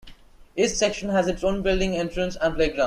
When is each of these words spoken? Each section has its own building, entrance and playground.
Each 0.55 0.71
section 0.71 1.09
has 1.09 1.27
its 1.27 1.43
own 1.43 1.61
building, 1.61 1.95
entrance 1.95 2.35
and 2.41 2.55
playground. 2.55 2.79